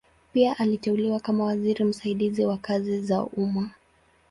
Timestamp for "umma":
3.23-3.71